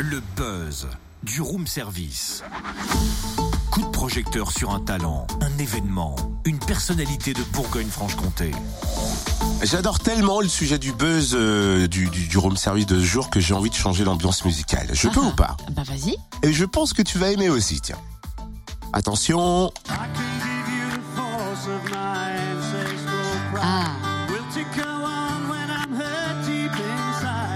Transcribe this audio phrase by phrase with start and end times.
[0.00, 0.88] Le buzz
[1.22, 2.42] du room service.
[3.70, 8.50] Coup de projecteur sur un talent, un événement, une personnalité de Bourgogne-Franche-Comté.
[9.62, 13.28] J'adore tellement le sujet du buzz euh, du, du, du room service de ce jour
[13.30, 14.88] que j'ai envie de changer l'ambiance musicale.
[14.92, 15.56] Je peux Ah, ou pas?
[15.72, 16.16] Bah vas-y.
[16.42, 17.98] Et je pense que tu vas aimer aussi, tiens.
[18.92, 20.06] Attention, Ah,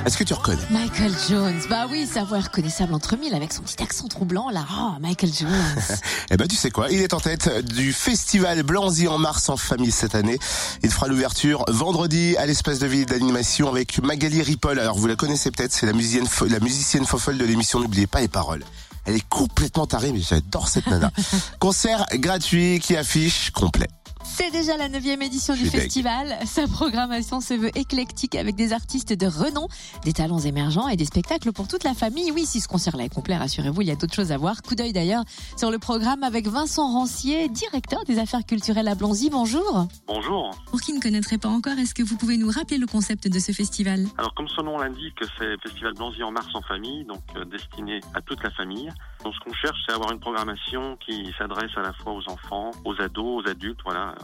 [0.07, 1.61] est-ce que tu reconnais Michael Jones.
[1.71, 4.67] Bah oui, sa voix est reconnaissable entre mille avec son petit accent troublant là.
[4.79, 5.51] Oh, Michael Jones.
[6.31, 9.57] Eh ben tu sais quoi, il est en tête du festival Blanzy en mars en
[9.57, 10.39] famille cette année.
[10.83, 14.79] Il fera l'ouverture vendredi à l'espace de ville d'animation avec Magali Ripoll.
[14.79, 18.21] Alors vous la connaissez peut-être, c'est la musicienne, la musicienne fofolle de l'émission N'oubliez pas
[18.21, 18.65] les paroles.
[19.05, 21.11] Elle est complètement tarée, mais j'adore cette nana.
[21.59, 23.89] Concert gratuit qui affiche complet.
[24.37, 25.81] C'est déjà la neuvième édition Je du deg.
[25.83, 26.37] festival.
[26.45, 29.69] Sa programmation se veut éclectique avec des artistes de renom,
[30.03, 32.33] des talents émergents et des spectacles pour toute la famille.
[32.33, 34.61] Oui, si ce concert-là est complet, rassurez-vous, il y a d'autres choses à voir.
[34.63, 35.23] Coup d'œil d'ailleurs
[35.57, 39.31] sur le programme avec Vincent Rancier, directeur des affaires culturelles à Blanzy.
[39.31, 39.87] Bonjour.
[40.09, 40.51] Bonjour.
[40.67, 43.39] Pour qui ne connaîtrait pas encore, est-ce que vous pouvez nous rappeler le concept de
[43.39, 44.05] ce festival?
[44.19, 47.45] Alors comme son nom l'indique, c'est le Festival Blanzy en mars en famille, donc euh,
[47.45, 48.89] destiné à toute la famille.
[49.23, 52.73] Donc ce qu'on cherche, c'est avoir une programmation qui s'adresse à la fois aux enfants,
[52.85, 54.15] aux ados, aux adultes, voilà,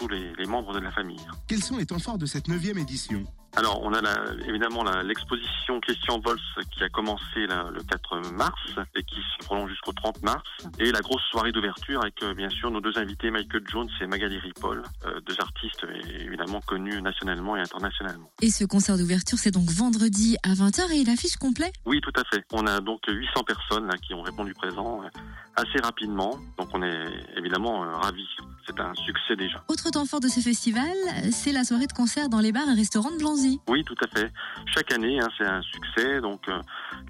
[0.00, 1.20] tous les, les membres de la famille.
[1.46, 3.22] Quels sont les temps forts de cette neuvième édition?
[3.56, 6.38] Alors on a la- évidemment la- l'exposition Christian Vols
[6.70, 8.54] qui a commencé le 4 mars
[8.94, 10.42] et qui se prolonge jusqu'au 30 mars.
[10.78, 14.06] Et la grosse soirée d'ouverture avec euh, bien sûr nos deux invités Michael Jones et
[14.06, 15.84] Magali Ripoll, euh, deux artistes
[16.20, 18.30] évidemment connus nationalement et internationalement.
[18.40, 21.72] Et ce concert d'ouverture, c'est donc vendredi à 20h et il affiche complet?
[21.86, 22.44] Oui, tout à fait.
[22.52, 25.08] On a donc 800 personnes là, qui ont répondu présent euh,
[25.56, 26.38] assez rapidement.
[26.56, 27.04] Donc on est
[27.36, 28.28] évidemment euh, ravis.
[28.70, 29.64] C'est un succès déjà.
[29.68, 30.92] Autre temps fort de ce festival,
[31.32, 33.60] c'est la soirée de concert dans les bars et restaurants de Blanzy.
[33.68, 34.32] Oui, tout à fait.
[34.66, 36.20] Chaque année, hein, c'est un succès.
[36.20, 36.60] Donc euh,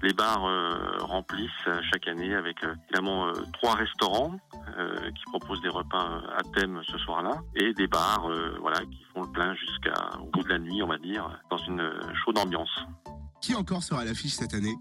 [0.01, 4.37] les bars euh, remplissent euh, chaque année avec euh, évidemment euh, trois restaurants
[4.79, 8.79] euh, qui proposent des repas euh, à thème ce soir-là et des bars euh, voilà
[8.79, 12.13] qui font le plein jusqu'au bout de la nuit, on va dire, dans une euh,
[12.25, 12.71] chaude ambiance.
[13.41, 14.75] Qui encore sera à l'affiche cette année?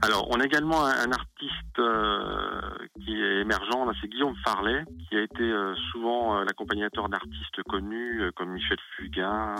[0.00, 2.60] Alors, on a également un, un artiste euh,
[3.06, 8.20] qui est émergent, c'est Guillaume Farlet, qui a été euh, souvent euh, l'accompagnateur d'artistes connus
[8.20, 9.54] euh, comme Michel Fugain,